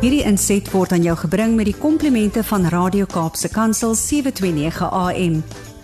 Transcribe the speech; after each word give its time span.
Hierdie 0.00 0.22
inset 0.24 0.64
word 0.72 0.94
aan 0.96 1.02
jou 1.04 1.12
gebring 1.26 1.58
met 1.58 1.66
die 1.68 1.76
komplimente 1.76 2.40
van 2.48 2.62
Radio 2.72 3.04
Kaapse 3.04 3.50
Kansel 3.52 3.92
729 3.92 4.86
AM. 4.96 5.34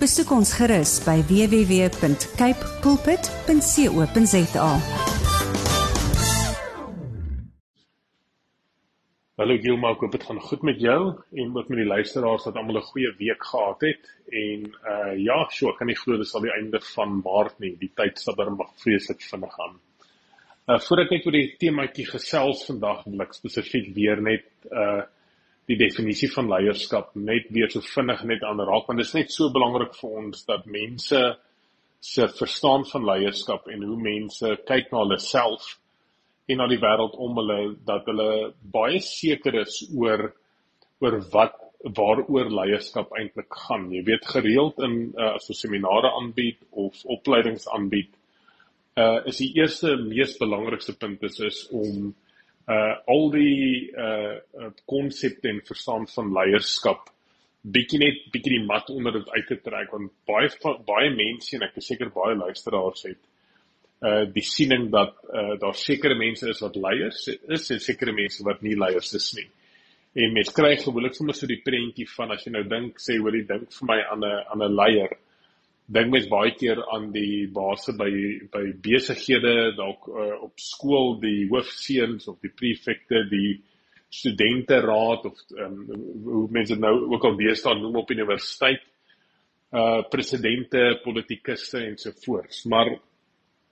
Besoek 0.01 0.31
ons 0.33 0.55
gerus 0.57 0.95
by 1.05 1.19
www.cape 1.29 2.71
pulpit.co.za. 2.81 4.71
Hallo 9.37 9.61
Gilma, 9.61 9.93
ek 9.93 10.01
hoop 10.07 10.17
dit 10.17 10.25
gaan 10.31 10.41
goed 10.49 10.65
met 10.65 10.81
jou 10.81 11.01
en 11.13 11.53
ook 11.53 11.69
met 11.69 11.83
die 11.83 11.91
luisteraars 11.93 12.49
dat 12.49 12.57
almal 12.57 12.81
'n 12.81 12.89
goeie 12.89 13.13
week 13.21 13.45
gehad 13.53 13.85
het. 13.85 14.01
En 14.33 14.65
uh 14.65 15.13
ja, 15.21 15.45
so 15.53 15.77
kan 15.77 15.93
nie 15.93 16.01
glo 16.01 16.17
dis 16.17 16.33
al 16.33 16.49
die 16.49 16.57
einde 16.57 16.81
van 16.81 17.21
Maart 17.21 17.59
nie. 17.59 17.77
Die 17.77 17.93
tyd 17.93 18.17
stap 18.19 18.41
dan 18.41 18.57
maar 18.57 18.73
vreeslik 18.81 19.21
vinnig 19.21 19.61
aan. 19.61 19.77
Uh 20.67 20.81
voordat 20.83 21.13
ek 21.15 21.27
oor 21.29 21.37
die 21.37 21.53
temaatjie 21.61 22.09
gesels 22.09 22.65
vandag, 22.67 23.05
wil 23.07 23.23
ek 23.23 23.37
spesifiek 23.37 23.93
weer 23.95 24.19
net 24.23 24.49
uh 24.71 25.05
die 25.67 25.77
definisie 25.79 26.29
van 26.31 26.47
leierskap 26.47 27.09
net 27.19 27.49
weer 27.55 27.71
so 27.71 27.83
vinnig 27.83 28.21
net 28.31 28.45
aanraak 28.47 28.87
want 28.87 29.01
dit 29.01 29.09
is 29.09 29.17
net 29.17 29.33
so 29.35 29.51
belangrik 29.51 29.97
vir 29.99 30.13
ons 30.21 30.45
dat 30.47 30.69
mense 30.71 31.23
se 32.11 32.29
verstaan 32.39 32.85
van 32.87 33.07
leierskap 33.09 33.67
en 33.75 33.83
hoe 33.83 33.97
mense 33.99 34.53
kyk 34.69 34.93
na 34.93 35.01
hulle 35.03 35.19
self 35.25 35.73
en 36.47 36.61
na 36.63 36.69
die 36.71 36.79
wêreld 36.83 37.17
om 37.27 37.41
hulle 37.41 37.59
dat 37.89 38.07
hulle 38.11 38.29
baie 38.79 39.01
seker 39.03 39.59
is 39.65 39.81
oor 39.91 40.29
oor 41.03 41.19
wat 41.35 41.59
waaroor 41.97 42.49
leierskap 42.51 43.13
eintlik 43.19 43.59
gaan. 43.67 43.91
Jy 43.93 44.03
weet 44.07 44.25
gereeld 44.27 44.79
in 44.83 44.95
uh, 45.15 45.35
as 45.37 45.51
ons 45.53 45.61
seminare 45.63 46.11
aanbied 46.19 46.63
of 46.71 47.03
opleidings 47.17 47.67
aanbied, 47.75 48.16
uh 48.97 49.19
is 49.29 49.41
die 49.43 49.53
eerste 49.61 49.97
mees 50.01 50.37
belangrikste 50.41 50.97
punt 50.97 51.23
is, 51.29 51.41
is 51.41 51.59
om 51.71 52.15
uh 52.69 52.95
al 53.07 53.31
die 53.35 53.93
uh 53.93 54.71
konsepte 54.89 55.53
en 55.53 55.61
verstaan 55.67 56.07
van 56.15 56.33
leierskap 56.39 57.13
bietjie 57.67 57.99
net 57.99 58.27
bietjie 58.33 58.59
die 58.59 58.67
mat 58.67 58.91
onder 58.95 59.19
dit 59.19 59.29
uit 59.35 59.49
te 59.51 59.59
trek 59.63 59.93
want 59.93 60.13
baie 60.29 60.77
baie 60.87 61.11
mense 61.15 61.57
en 61.57 61.67
ek 61.67 61.81
is 61.81 61.91
seker 61.93 62.13
baie 62.15 62.39
luisteraars 62.39 63.07
het 63.09 63.23
uh 64.07 64.25
die 64.33 64.45
siening 64.45 64.89
dat 64.93 65.21
uh 65.33 65.59
daar 65.61 65.77
sekere 65.77 66.17
mense 66.19 66.49
is 66.51 66.63
wat 66.65 66.77
leiers 66.77 67.27
is 67.33 67.71
en 67.71 67.81
sekere 67.81 68.13
mense 68.13 68.45
wat 68.45 68.63
nie 68.63 68.77
leiers 68.77 69.13
is 69.17 69.31
nie. 69.39 69.47
En 70.17 70.33
mense 70.33 70.53
kry 70.57 70.77
gewoonlik 70.81 71.17
sommer 71.17 71.37
so 71.37 71.49
die 71.49 71.63
prentjie 71.65 72.07
van 72.17 72.33
as 72.33 72.45
jy 72.47 72.53
nou 72.53 72.65
dink 72.69 73.01
sê 73.01 73.19
hoor 73.21 73.35
jy 73.37 73.45
dink 73.49 73.73
vir 73.73 73.89
my 73.89 73.99
aan 74.13 74.25
'n 74.25 74.45
aan 74.53 74.63
'n 74.63 74.77
leier 74.77 75.17
dink 75.87 76.11
mens 76.11 76.27
baie 76.31 76.53
keer 76.59 76.81
aan 76.95 77.11
die 77.15 77.47
baase 77.55 77.95
by 77.99 78.11
by 78.51 78.65
besighede 78.83 79.77
dalk 79.79 80.09
uh, 80.11 80.35
op 80.49 80.59
skool 80.59 81.17
die 81.23 81.47
hoofseuns 81.51 82.27
of 82.33 82.41
die 82.43 82.51
prefekte 82.51 83.23
die 83.31 83.61
studenteraad 84.11 85.27
of 85.31 85.39
um, 85.59 85.79
hoe 86.25 86.47
mense 86.55 86.79
nou 86.79 86.95
ook 87.15 87.27
al 87.27 87.39
deesdae 87.39 87.79
noem 87.79 88.03
op 88.03 88.11
universiteit 88.15 88.83
uh 89.77 90.03
presidente 90.11 90.83
politikuste 91.03 91.81
en 91.83 91.97
so 91.99 92.15
voort 92.25 92.59
maar 92.71 92.93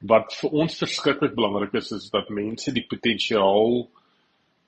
wat 0.04 0.34
vir 0.40 0.56
ons 0.62 0.78
verskriklik 0.82 1.36
belangrik 1.36 1.76
is 1.78 1.92
is 1.96 2.08
dat 2.14 2.32
mense 2.34 2.74
die 2.74 2.86
potensiaal 2.90 3.84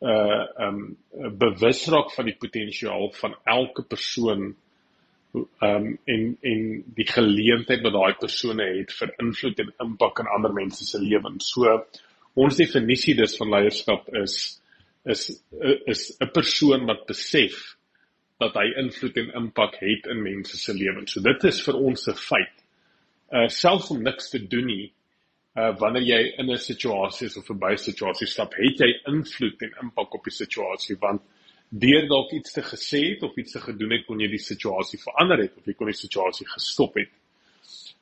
uh 0.03 0.45
um 0.67 0.79
bewus 1.43 1.87
raak 1.95 2.15
van 2.15 2.31
die 2.31 2.39
potensiaal 2.39 3.11
van 3.21 3.35
elke 3.57 3.83
persoon 3.83 4.55
um, 5.37 5.89
en 6.05 6.27
en 6.41 6.67
die 6.99 7.07
geleentheid 7.09 7.83
wat 7.85 7.95
daai 7.97 8.15
persone 8.21 8.67
het 8.79 8.93
vir 8.99 9.15
invloed 9.23 9.63
en 9.63 9.73
impak 9.85 10.23
in 10.23 10.31
ander 10.37 10.55
mense 10.57 10.85
se 10.85 11.01
lewens. 11.03 11.51
So 11.53 11.79
ons 12.35 12.59
definisie 12.61 13.17
dus 13.19 13.37
van 13.41 13.53
leierskap 13.55 14.09
is 14.23 14.61
is 15.05 15.31
is 15.87 16.17
'n 16.21 16.31
persoon 16.35 16.87
wat 16.87 17.07
besef 17.07 17.77
dat 18.41 18.55
hy 18.55 18.67
invloed 18.83 19.17
en 19.17 19.33
impak 19.43 19.79
het 19.81 20.07
in 20.13 20.23
mense 20.23 20.57
se 20.57 20.75
lewens. 20.75 21.13
So 21.13 21.21
dit 21.21 21.45
is 21.45 21.63
vir 21.65 21.75
ons 21.75 22.09
'n 22.09 22.15
feit. 22.15 22.57
Uh 23.33 23.49
selfs 23.49 23.91
om 23.91 24.03
niks 24.03 24.31
te 24.31 24.39
doen 24.39 24.67
nie, 24.67 24.93
uh 25.57 25.73
wanneer 25.79 26.03
jy 26.03 26.23
in 26.39 26.51
'n 26.51 26.59
situasie 26.59 27.27
is 27.27 27.37
of 27.37 27.51
'n 27.51 27.59
baie 27.59 27.77
situasie 27.77 28.27
stap, 28.27 28.55
het 28.55 28.81
jy 28.81 28.93
invloed 29.07 29.63
en 29.63 29.73
impak 29.83 30.15
op 30.15 30.25
die 30.25 30.37
situasie 30.45 30.97
want 31.01 31.23
deur 31.69 32.07
dalk 32.09 32.33
iets 32.33 32.53
te 32.53 32.63
gesê 32.63 33.03
het 33.13 33.23
of 33.27 33.37
iets 33.37 33.57
te 33.57 33.61
gedoen 33.61 33.97
het 33.97 34.07
kon 34.07 34.21
jy 34.21 34.29
die 34.31 34.43
situasie 34.43 35.01
verander 35.03 35.43
het 35.47 35.57
of 35.59 35.67
jy 35.67 35.75
kon 35.75 35.91
die 35.91 35.99
situasie 35.99 36.47
gestop 36.49 36.99
het. 37.01 37.11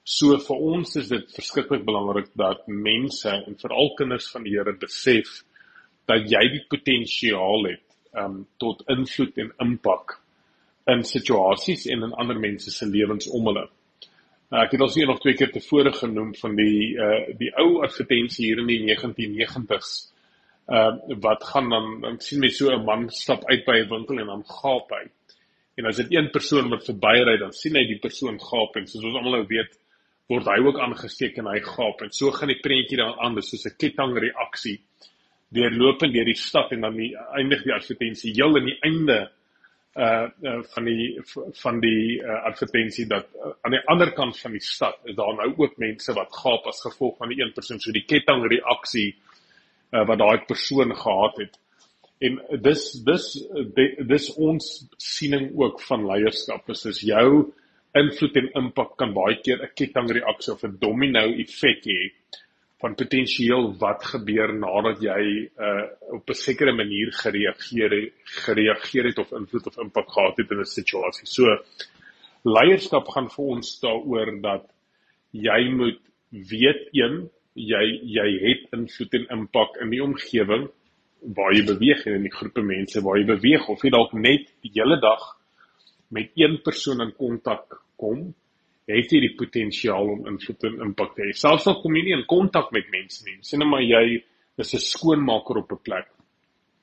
So 0.04 0.36
vir 0.36 0.60
ons 0.60 0.96
is 1.00 1.08
dit 1.08 1.30
verskriklik 1.32 1.84
belangrik 1.86 2.28
dat 2.36 2.66
mense 2.68 3.30
en 3.32 3.56
veral 3.60 3.94
kinders 3.96 4.28
van 4.34 4.44
die 4.44 4.52
Here 4.52 4.74
besef 4.76 5.40
dat 6.08 6.28
jy 6.28 6.42
die 6.52 6.64
potensiaal 6.68 7.70
het 7.70 7.82
um 8.20 8.44
tot 8.60 8.84
invloed 8.92 9.40
en 9.40 9.54
impak 9.64 10.18
in 10.92 11.02
situasies 11.08 11.86
en 11.90 12.04
in 12.04 12.12
ander 12.20 12.36
mense 12.38 12.70
se 12.70 12.86
lewens 12.86 13.26
om 13.32 13.48
hulle. 13.48 13.64
Uh, 14.52 14.60
ek 14.66 14.76
het 14.76 14.84
al 14.84 14.92
sien 14.92 15.08
nog 15.08 15.22
twee 15.22 15.34
keer 15.38 15.50
tevore 15.50 15.90
genoem 15.96 16.34
van 16.36 16.52
die 16.58 16.92
uh 17.00 17.22
die 17.40 17.50
ou 17.58 17.80
advertensie 17.86 18.50
hier 18.50 18.60
in 18.60 18.68
die 18.68 18.82
1990s 18.84 19.94
uh 20.66 20.96
wat 21.20 21.44
gaan 21.44 21.68
dan 21.68 22.00
dan 22.00 22.20
sien 22.20 22.42
jy 22.42 22.48
so 22.48 22.70
'n 22.72 22.84
man 22.84 23.10
stap 23.10 23.44
uit 23.44 23.64
by 23.64 23.76
'n 23.78 23.88
winkel 23.88 24.18
en 24.18 24.26
dan 24.26 24.44
gaap 24.44 24.90
hy. 24.90 25.04
En 25.76 25.86
as 25.86 25.96
dit 25.96 26.06
een 26.10 26.30
persoon 26.30 26.70
wat 26.70 26.84
verbyry 26.84 27.36
dan 27.38 27.52
sien 27.52 27.76
hy 27.76 27.84
die 27.86 27.98
persoon 27.98 28.40
gaap 28.40 28.76
en 28.76 28.86
soos 28.86 29.04
ons 29.04 29.14
almal 29.14 29.32
nou 29.32 29.46
weet 29.46 29.78
word 30.28 30.46
hy 30.46 30.58
ook 30.64 30.78
aangesteek 30.80 31.36
en 31.36 31.46
hy 31.46 31.60
gaap. 31.60 32.02
En 32.02 32.10
so 32.10 32.30
gaan 32.30 32.48
die 32.48 32.60
prentjie 32.60 32.96
dan 32.96 33.18
aan 33.20 33.42
soos 33.42 33.66
'n 33.66 33.76
kettingreaksie. 33.76 34.80
Deurlopend 35.50 36.12
deur 36.14 36.24
die 36.24 36.34
stad 36.34 36.72
en 36.72 36.80
dan 36.80 36.98
eindig 37.36 37.62
die 37.62 37.72
advertensie 37.72 38.32
heel 38.32 38.56
aan 38.56 38.64
die 38.64 38.78
einde 38.80 39.30
uh, 39.96 40.28
uh 40.42 40.62
van 40.74 40.84
die 40.84 41.20
van 41.62 41.80
die 41.80 42.22
uh, 42.22 42.42
advertensie 42.46 43.06
dat 43.06 43.26
uh, 43.36 43.52
aan 43.62 43.70
die 43.70 43.86
ander 43.86 44.12
kant 44.12 44.40
van 44.40 44.52
die 44.52 44.60
stad 44.60 44.96
is 45.04 45.14
daar 45.14 45.34
nou 45.34 45.54
ook 45.56 45.76
mense 45.76 46.12
wat 46.12 46.32
gaap 46.32 46.66
as 46.66 46.80
gevolg 46.80 47.18
van 47.18 47.28
die 47.28 47.42
een 47.42 47.52
persoon. 47.52 47.80
So 47.80 47.92
die 47.92 48.06
kettingreaksie 48.06 49.14
uh, 49.14 49.33
wat 49.90 50.18
daai 50.18 50.38
persoon 50.46 50.94
gehad 50.96 51.36
het. 51.36 51.58
En 52.20 52.40
dis 52.62 52.82
dis 53.04 53.26
dis 54.06 54.30
ons 54.36 54.86
siening 54.96 55.50
ook 55.60 55.80
van 55.80 56.06
leierskap 56.06 56.70
is 56.70 56.84
is 56.86 57.00
jou 57.00 57.52
invloed 57.94 58.36
en 58.36 58.50
impak 58.62 58.96
kan 58.98 59.14
baie 59.14 59.36
keer 59.42 59.62
'n 59.62 59.74
kettingreaksie 59.74 60.52
of 60.52 60.64
'n 60.64 60.78
domino 60.80 61.24
effek 61.44 61.84
hê 61.86 62.12
van 62.82 62.94
potensieel 62.94 63.72
wat 63.80 64.04
gebeur 64.04 64.52
nadat 64.52 65.00
jy 65.02 65.22
uh, 65.66 65.84
op 66.16 66.28
'n 66.28 66.40
sekere 66.46 66.72
manier 66.72 67.12
gereageer 67.12 68.12
gereageer 68.44 69.04
het 69.10 69.18
of 69.18 69.32
invloed 69.32 69.66
of 69.66 69.78
impak 69.78 70.08
gehad 70.12 70.36
het 70.36 70.50
in 70.50 70.60
'n 70.60 70.64
situasie. 70.78 71.26
So 71.26 71.44
leierskap 72.44 73.08
gaan 73.08 73.30
vir 73.30 73.44
ons 73.44 73.80
daaroor 73.80 74.40
dat 74.40 74.64
jy 75.30 75.70
moet 75.70 76.00
weet 76.30 76.88
een 76.92 77.30
jy 77.54 77.84
jy 78.16 78.28
het 78.42 78.74
invloed 78.74 79.14
en 79.14 79.26
impak 79.38 79.78
in 79.82 79.90
die 79.90 80.02
omgewing 80.02 80.68
waar 81.36 81.54
jy 81.56 81.64
beweeg 81.66 82.06
en 82.06 82.18
in 82.18 82.26
die 82.26 82.34
groepe 82.34 82.62
mense 82.62 83.00
waar 83.00 83.18
jy 83.18 83.26
beweeg 83.30 83.68
of 83.72 83.84
jy 83.84 83.90
dalk 83.94 84.12
net 84.12 84.50
die 84.62 84.72
hele 84.74 84.98
dag 85.00 85.22
met 86.14 86.30
een 86.36 86.58
persoon 86.62 87.00
in 87.00 87.12
kontak 87.16 87.80
kom, 87.98 88.28
het 88.90 89.12
jy 89.12 89.20
die 89.24 89.34
potensiaal 89.38 90.10
om 90.12 90.26
invloed 90.28 90.66
en 90.68 90.82
impak 90.90 91.14
te 91.16 91.24
hê. 91.24 91.32
Selfs 91.32 91.66
al 91.70 91.80
kom 91.80 91.96
jy 91.96 92.04
nie 92.04 92.16
in 92.18 92.26
kontak 92.28 92.70
met 92.76 92.90
mense 92.92 93.24
nie, 93.24 93.38
sien 93.40 93.62
net 93.62 93.70
maar 93.70 93.82
jy 93.82 94.20
is 94.60 94.74
'n 94.74 94.82
skoonmaker 94.92 95.58
op 95.62 95.72
'n 95.72 95.82
plek. 95.82 96.08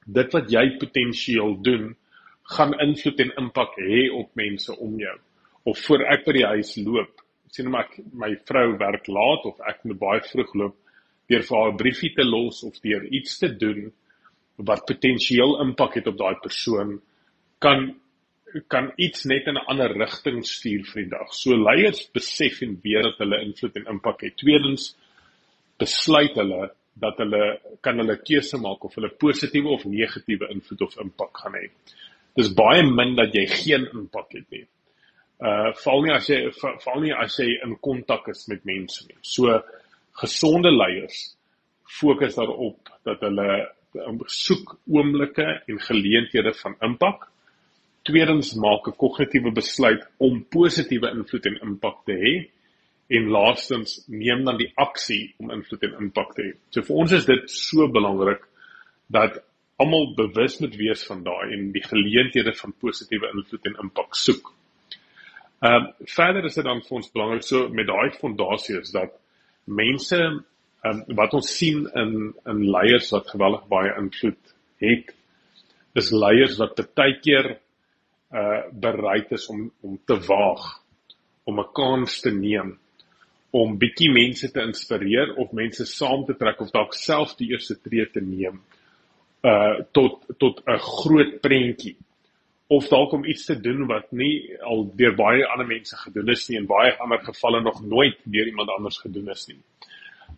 Dit 0.05 0.33
wat 0.33 0.49
jy 0.51 0.77
potensieel 0.79 1.61
doen, 1.61 1.95
gaan 2.43 2.73
invloed 2.79 3.19
en 3.19 3.31
impak 3.37 3.77
hê 3.77 4.09
op 4.11 4.35
mense 4.35 4.71
om 4.75 4.97
jou. 4.99 5.17
Of 5.63 5.77
voor 5.85 6.01
ek 6.01 6.25
by 6.25 6.33
die 6.33 6.45
huis 6.45 6.75
loop, 6.77 7.21
sien 7.51 7.69
maar 7.71 7.89
ek, 7.89 7.97
my 8.15 8.31
vrou 8.47 8.67
werk 8.79 9.07
laat 9.11 9.47
of 9.49 9.59
ek 9.67 9.83
moet 9.87 9.99
baie 9.99 10.21
vroeg 10.27 10.53
loop 10.59 10.77
deur 11.31 11.43
vir 11.47 11.57
haar 11.57 11.71
'n 11.71 11.79
briefie 11.81 12.13
te 12.15 12.23
los 12.27 12.63
of 12.67 12.79
deur 12.83 13.03
iets 13.19 13.39
te 13.39 13.49
doen 13.63 13.91
wat 14.69 14.87
potensieel 14.87 15.59
impak 15.65 15.97
het 15.99 16.07
op 16.07 16.17
daai 16.17 16.35
persoon 16.43 16.99
kan 17.59 17.91
kan 18.67 18.91
iets 18.97 19.23
net 19.31 19.47
in 19.47 19.55
'n 19.57 19.67
ander 19.71 19.93
rigting 19.95 20.43
stuur 20.43 20.83
vir 20.91 21.03
die 21.03 21.11
dag. 21.11 21.33
So 21.33 21.55
leiers 21.55 22.01
besef 22.11 22.61
en 22.61 22.79
weet 22.83 23.03
dat 23.03 23.17
hulle 23.23 23.41
invloed 23.47 23.75
en 23.75 23.87
impak 23.93 24.21
het. 24.21 24.35
Tweedens 24.35 24.97
besluit 25.79 26.35
hulle 26.35 26.71
dat 26.93 27.17
hulle 27.17 27.59
kan 27.81 27.97
hulle 27.97 28.17
keuse 28.17 28.57
maak 28.57 28.83
of 28.83 28.95
hulle 28.95 29.09
positiewe 29.09 29.69
of 29.69 29.85
negatiewe 29.85 30.51
invloed 30.51 30.81
of 30.81 30.99
impak 30.99 31.37
gaan 31.37 31.53
hê. 31.53 31.71
Dis 32.35 32.53
baie 32.53 32.83
min 32.83 33.15
dat 33.15 33.33
jy 33.33 33.47
geen 33.47 33.87
impak 33.93 34.31
het 34.33 34.51
nie 34.51 34.67
uh 35.41 35.71
val 35.83 36.03
nie 36.05 36.13
as 36.13 36.29
jy 36.29 36.39
val 36.85 37.01
nie 37.01 37.13
as 37.13 37.37
jy 37.39 37.49
in 37.65 37.75
kontak 37.81 38.27
is 38.29 38.47
met 38.47 38.65
mense 38.65 39.05
nie. 39.07 39.17
So 39.21 39.59
gesonde 40.21 40.71
leiers 40.71 41.35
fokus 41.99 42.35
daarop 42.37 42.91
dat 43.05 43.23
hulle 43.25 43.67
soek 44.31 44.77
oomblikke 44.87 45.47
en 45.67 45.79
geleenthede 45.87 46.53
van 46.61 46.75
impak. 46.81 47.27
Tweedens 48.07 48.55
maak 48.55 48.87
'n 48.87 48.97
kognitiewe 48.97 49.51
besluit 49.51 50.03
om 50.17 50.45
positiewe 50.49 51.11
invloed 51.11 51.45
en 51.45 51.59
impak 51.61 52.05
te 52.05 52.13
hê 52.13 52.33
en 53.09 53.27
laastens 53.29 54.05
neem 54.07 54.45
dan 54.45 54.57
die 54.57 54.71
aksie 54.75 55.33
om 55.39 55.51
invloed 55.51 55.83
en 55.83 55.97
impak 56.05 56.35
te 56.35 56.41
hê. 56.41 56.53
So 56.69 56.81
vir 56.81 56.95
ons 56.95 57.11
is 57.11 57.25
dit 57.25 57.49
so 57.49 57.87
belangrik 57.87 58.47
dat 59.09 59.43
almal 59.77 60.13
bewus 60.15 60.59
moet 60.61 60.75
wees 60.79 61.03
van 61.09 61.23
daai 61.23 61.53
en 61.53 61.71
die 61.71 61.83
geleenthede 61.83 62.53
van 62.53 62.73
positiewe 62.79 63.31
invloed 63.35 63.65
en 63.65 63.79
impak 63.83 64.15
soek. 64.15 64.53
Ehm 65.61 65.73
um, 65.73 65.93
verder 66.09 66.45
is 66.45 66.55
dit 66.57 66.65
dan 66.65 66.79
vir 66.81 66.95
ons 66.97 67.11
belangrik 67.13 67.43
so 67.45 67.67
met 67.69 67.85
daai 67.85 68.15
fondasie 68.17 68.79
is 68.79 68.93
dat 68.95 69.11
mense 69.65 70.17
ehm 70.17 70.41
um, 70.89 71.01
wat 71.19 71.35
ons 71.37 71.51
sien 71.57 71.83
in 72.01 72.13
in 72.49 72.63
leiers 72.73 73.11
wat 73.13 73.29
geweldig 73.29 73.67
baie 73.69 73.91
invloed 74.01 74.55
het 74.81 75.13
is 76.01 76.09
leiers 76.11 76.57
wat 76.57 76.81
baie 76.97 77.19
keer 77.21 77.51
uh 78.41 78.61
bereid 78.87 79.31
is 79.37 79.45
om 79.53 79.67
om 79.85 79.99
te 80.07 80.17
waag 80.27 80.65
om 81.45 81.59
'n 81.59 81.71
kans 81.77 82.19
te 82.25 82.31
neem 82.31 82.77
om 83.51 83.77
bietjie 83.77 84.09
mense 84.09 84.51
te 84.51 84.65
inspireer 84.65 85.35
of 85.37 85.53
mense 85.53 85.85
saam 85.85 86.25
te 86.25 86.33
trek 86.41 86.61
of 86.61 86.71
dalk 86.71 86.93
self 86.97 87.35
die 87.37 87.51
eerste 87.53 87.77
tree 87.85 88.09
te 88.09 88.21
neem 88.21 88.63
uh 89.45 89.77
tot 89.91 90.25
tot 90.39 90.63
'n 90.65 90.79
groot 90.79 91.41
prentjie 91.41 91.97
of 92.71 92.87
dalk 92.87 93.11
om 93.17 93.25
iets 93.27 93.49
te 93.49 93.57
doen 93.59 93.83
wat 93.89 94.13
nie 94.15 94.55
al 94.63 94.85
deur 94.95 95.15
baie 95.19 95.43
ander 95.51 95.67
mense 95.67 95.97
gedoen 96.05 96.31
is 96.31 96.45
nie 96.47 96.59
en 96.61 96.69
baie 96.69 96.93
ander 97.03 97.19
gevalle 97.25 97.59
nog 97.65 97.81
nooit 97.83 98.21
deur 98.23 98.47
iemand 98.47 98.71
anders 98.71 99.01
gedoen 99.03 99.27
is 99.33 99.43
nie. 99.49 99.59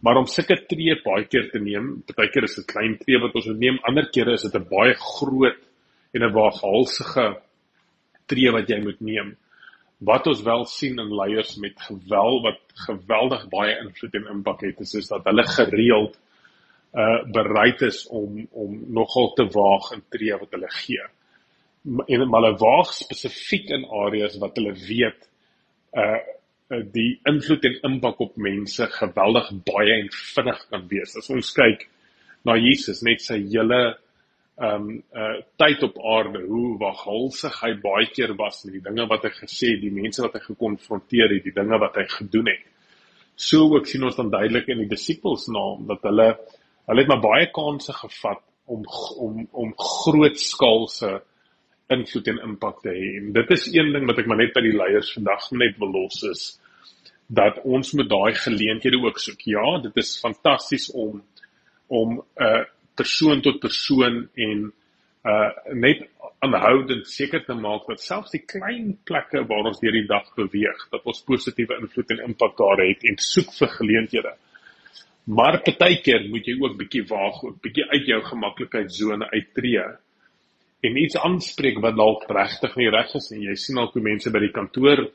Maar 0.03 0.17
om 0.23 0.25
sulke 0.27 0.57
tree 0.69 0.95
baie 1.05 1.27
keer 1.29 1.51
te 1.51 1.61
neem, 1.61 1.91
baie 2.09 2.31
keer 2.33 2.47
is 2.49 2.57
dit 2.57 2.67
klein 2.73 2.97
tree 3.03 3.21
wat 3.21 3.37
ons 3.37 3.51
neem, 3.53 3.77
ander 3.87 4.09
kere 4.09 4.33
is 4.33 4.47
dit 4.47 4.57
'n 4.57 4.65
baie 4.71 4.97
groot 4.97 5.61
en 6.13 6.23
'n 6.23 6.33
waaghalsige 6.33 7.27
tree 8.25 8.51
wat 8.51 8.69
jy 8.69 8.81
moet 8.81 9.01
neem. 9.01 9.35
Wat 10.01 10.27
ons 10.27 10.43
wel 10.43 10.65
sien 10.65 10.99
in 10.99 11.15
leiers 11.15 11.55
met 11.57 11.79
geweld 11.79 12.43
wat 12.43 12.61
geweldig 12.87 13.49
baie 13.49 13.77
invloed 13.79 14.15
en 14.15 14.31
impak 14.35 14.61
het, 14.61 14.79
is, 14.81 14.95
is 14.95 15.07
dat 15.07 15.23
hulle 15.23 15.45
gereeld 15.45 16.17
uh 16.93 17.21
bereid 17.31 17.81
is 17.81 18.07
om 18.07 18.47
om 18.51 18.79
nogal 18.93 19.33
te 19.33 19.45
waag 19.45 19.93
in 19.93 20.03
tree 20.09 20.33
wat 20.37 20.51
hulle 20.51 20.69
gee 20.69 21.05
en 21.83 22.23
hulle 22.35 22.53
waag 22.59 22.93
spesifiek 22.95 23.71
in 23.75 23.83
areas 24.05 24.37
wat 24.41 24.55
hulle 24.59 24.75
weet 24.87 25.29
uh 25.99 26.21
die 26.95 27.19
invloed 27.29 27.65
en 27.67 27.75
impak 27.85 28.21
op 28.23 28.37
mense 28.41 28.85
geweldig 28.95 29.49
baie 29.67 29.97
en 29.99 30.07
vinnig 30.09 30.61
kan 30.71 30.85
wees. 30.89 31.11
As 31.19 31.27
ons 31.29 31.51
kyk 31.53 31.83
na 32.47 32.55
Jesus 32.57 33.03
net 33.05 33.21
sy 33.21 33.37
hele 33.43 33.81
um 34.57 34.87
uh 35.13 35.35
tyd 35.59 35.83
op 35.85 35.99
aarde, 36.15 36.41
hoe 36.47 36.71
waghalsig 36.81 37.59
hy 37.61 37.73
baie 37.83 38.07
keer 38.15 38.33
was 38.39 38.63
met 38.65 38.79
die 38.79 38.85
dinge 38.87 39.05
wat 39.11 39.27
hy 39.27 39.33
gesê 39.35 39.73
het, 39.75 39.83
die 39.83 39.93
mense 39.93 40.23
wat 40.23 40.39
hy 40.39 40.41
gekonfronteer 40.47 41.35
het, 41.35 41.43
die 41.45 41.53
dinge 41.59 41.77
wat 41.83 41.99
hy 41.99 42.07
gedoen 42.15 42.49
het. 42.49 42.65
So 43.35 43.67
ook 43.75 43.91
sien 43.91 44.07
ons 44.07 44.17
dan 44.17 44.31
duidelik 44.33 44.71
in 44.71 44.85
die 44.85 44.89
disippels 44.95 45.49
naam 45.53 45.85
dat 45.91 46.07
hulle 46.09 46.31
hulle 46.87 47.05
het 47.05 47.11
maar 47.11 47.21
baie 47.27 47.51
kansse 47.53 47.93
gevat 47.99 48.41
om 48.71 48.87
om 49.27 49.45
om 49.51 49.77
grootskaalse 49.77 51.11
uh 51.11 51.21
invloed 51.95 52.27
en 52.31 52.41
impak 52.49 52.81
te 52.83 52.91
hê. 52.93 53.07
En 53.19 53.31
dit 53.35 53.55
is 53.55 53.65
een 53.73 53.91
ding 53.93 54.05
wat 54.09 54.19
ek 54.21 54.29
maar 54.29 54.41
net 54.41 54.53
by 54.55 54.63
die 54.65 54.75
leiers 54.77 55.13
vandag 55.15 55.49
net 55.51 55.79
wil 55.81 55.93
los 55.95 56.21
is 56.29 56.43
dat 57.33 57.59
ons 57.63 57.93
met 57.97 58.09
daai 58.09 58.33
geleenthede 58.37 58.99
ook 59.01 59.19
soek. 59.19 59.41
Ja, 59.47 59.77
dit 59.81 59.97
is 60.03 60.19
fantasties 60.21 60.91
om 60.91 61.21
om 61.87 62.15
'n 62.17 62.43
uh, 62.43 62.63
persoon 62.95 63.41
tot 63.41 63.59
persoon 63.59 64.29
en 64.33 64.71
uh 65.23 65.51
net 65.73 66.07
aanhoudend 66.43 67.07
seker 67.07 67.43
te 67.45 67.53
maak 67.55 67.87
dat 67.87 68.01
selfs 68.01 68.33
die 68.35 68.43
klein 68.53 68.97
plekke 69.07 69.45
waar 69.47 69.69
ons 69.69 69.79
deur 69.79 69.95
die 69.95 70.07
dag 70.07 70.27
beweeg, 70.35 70.87
dat 70.91 71.05
ons 71.05 71.23
positiewe 71.23 71.77
invloed 71.79 72.09
en 72.11 72.25
impak 72.27 72.57
daar 72.57 72.81
het 72.83 73.05
en 73.07 73.17
soek 73.17 73.53
vir 73.59 73.71
geleenthede. 73.77 74.33
Maar 75.23 75.61
partykeer 75.63 76.27
moet 76.29 76.47
jy 76.47 76.57
ook 76.59 76.75
bietjie 76.77 77.05
waag, 77.07 77.43
ook 77.43 77.61
bietjie 77.63 77.85
uit 77.93 78.09
jou 78.11 78.19
gemaklikheidsone 78.27 79.29
uittreë 79.31 79.85
en 80.83 80.97
iets 80.99 81.17
aanspreek 81.17 81.79
wat 81.81 81.95
dalk 81.95 82.25
regtig 82.29 82.75
nie 82.79 82.89
reg 82.91 83.13
is 83.15 83.31
en 83.31 83.41
jy 83.41 83.55
sien 83.55 83.79
al 83.79 83.91
hoe 83.93 84.03
mense 84.03 84.31
by 84.31 84.41
die 84.43 84.53
kantoor 84.55 85.05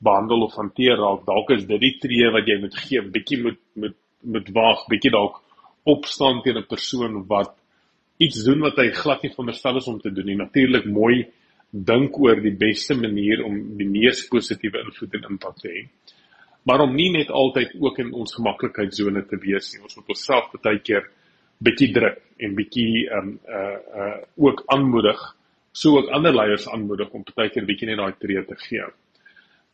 behandel 0.00 0.46
of 0.46 0.56
hanteer 0.56 0.96
raak 0.96 1.26
dalk 1.28 1.50
is 1.56 1.66
dit 1.68 1.80
die 1.80 1.96
tree 2.00 2.30
wat 2.32 2.48
jy 2.48 2.56
moet 2.62 2.76
gee 2.84 3.02
bietjie 3.16 3.42
moet 3.44 3.60
moet 3.76 3.98
moet 4.22 4.48
waag 4.52 4.86
bietjie 4.88 5.12
dalk 5.12 5.40
opstaan 5.88 6.42
teen 6.44 6.58
'n 6.58 6.68
persoon 6.68 7.26
wat 7.28 7.56
iets 8.20 8.44
doen 8.44 8.60
wat 8.60 8.76
hy 8.80 8.90
glad 8.92 9.22
nie 9.24 9.32
veronderstel 9.32 9.78
is 9.80 9.88
om 9.88 10.00
te 10.00 10.12
doen 10.12 10.26
nie. 10.26 10.36
Natuurlik 10.36 10.84
mooi 10.84 11.24
dink 11.70 12.18
oor 12.18 12.40
die 12.42 12.56
beste 12.58 12.96
manier 12.98 13.44
om 13.46 13.56
die 13.78 13.88
mees 13.88 14.26
positiewe 14.28 14.82
invloed 14.84 15.14
en 15.16 15.28
impak 15.30 15.56
te 15.62 15.68
hê. 15.68 15.84
Maar 16.68 16.84
om 16.84 16.92
nie 16.94 17.08
net 17.14 17.30
altyd 17.30 17.72
ook 17.80 17.98
in 18.02 18.12
ons 18.12 18.34
gemaklikheidsone 18.36 19.24
te 19.30 19.38
wees 19.40 19.72
nie. 19.72 19.82
Ons 19.86 19.96
moet 19.96 20.12
onsself 20.12 20.50
baie 20.60 20.82
keer 20.84 21.08
bietjie 21.60 21.92
druk 21.92 22.20
en 22.40 22.56
bietjie 22.56 23.06
ehm 23.08 23.28
um, 23.28 23.38
uh 23.46 23.78
uh 24.00 24.16
ook 24.48 24.62
aanmoedig, 24.72 25.20
so 25.72 25.98
ook 25.98 26.08
ander 26.16 26.34
leiers 26.34 26.68
aanmoedig 26.68 27.10
om 27.10 27.24
partykeer 27.24 27.66
bietjie 27.68 27.90
net 27.90 28.00
daai 28.00 28.16
tree 28.18 28.44
te 28.48 28.56
gee. 28.64 28.86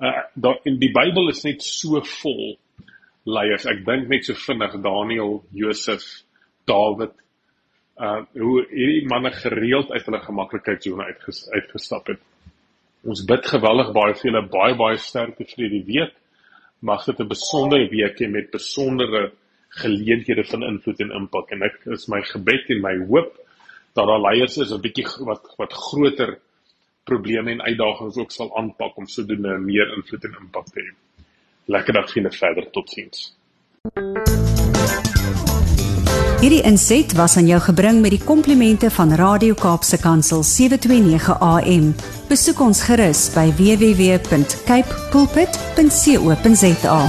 Uh 0.02 0.22
daar 0.34 0.58
in 0.64 0.80
die 0.82 0.90
Bybel 0.92 1.30
is 1.30 1.44
net 1.46 1.62
so 1.62 2.02
vol 2.20 2.56
leiers. 3.24 3.66
Ek 3.66 3.84
dink 3.86 4.10
net 4.10 4.26
so 4.26 4.34
vinnig 4.34 4.74
Daniel, 4.82 5.40
Josef, 5.54 6.04
Dawid, 6.66 7.14
uh 8.02 8.22
hoe 8.34 8.58
hierdie 8.72 9.06
manne 9.08 9.30
gereeld 9.32 9.92
uit 9.92 10.04
hulle 10.10 10.22
gemaklikheidsone 10.26 11.06
uitges, 11.12 11.46
uitgestap 11.54 12.10
het. 12.12 12.22
Ons 13.06 13.22
bid 13.24 13.46
geweldig 13.46 13.92
baie 13.94 14.14
vir 14.18 14.32
julle 14.32 14.46
baie 14.50 14.74
baie 14.74 14.98
sterkte 14.98 15.46
vir 15.46 15.64
hierdie 15.64 15.86
week. 15.86 16.14
Mag 16.82 17.06
dit 17.06 17.20
'n 17.20 17.28
besondere 17.28 17.88
week 17.88 18.18
hê 18.20 18.28
met 18.28 18.50
besondere 18.50 19.30
geleenthede 19.82 20.44
van 20.44 20.62
invloed 20.62 21.00
en 21.05 21.14
impak 21.20 21.50
en 21.55 21.62
ek 21.69 21.81
is 21.96 22.06
my 22.12 22.23
gebed 22.32 22.70
en 22.75 22.81
my 22.84 22.94
hoop 23.11 23.32
dat 23.96 24.08
daar 24.08 24.20
leiers 24.20 24.56
is 24.56 24.73
'n 24.73 24.81
bietjie 24.81 25.06
wat 25.28 25.55
wat 25.56 25.73
groter 25.73 26.38
probleme 27.05 27.50
en 27.50 27.62
uitdagings 27.62 28.17
ook 28.17 28.32
sal 28.32 28.56
aanpak 28.58 28.96
om 28.96 29.06
sodoende 29.06 29.58
meer 29.58 29.93
invloed 29.96 30.25
en 30.25 30.37
impak 30.40 30.67
te 30.73 30.81
hê. 30.81 30.90
Lekker 31.67 31.93
dag 31.94 32.06
vir 32.11 32.23
julle 32.23 32.32
verder 32.32 32.70
totsiens. 32.70 33.34
Hierdie 36.40 36.62
inset 36.69 37.12
was 37.17 37.37
aan 37.37 37.46
jou 37.49 37.61
gebring 37.64 38.00
met 38.05 38.11
die 38.12 38.25
komplimente 38.25 38.90
van 38.90 39.14
Radio 39.19 39.55
Kaapse 39.55 39.99
Kansel 39.99 40.43
729 40.44 41.40
AM. 41.40 41.94
Besoek 42.29 42.61
ons 42.61 42.82
gerus 42.84 43.31
by 43.34 43.49
www.cape 43.56 45.00
pulpit.co.za. 45.11 47.00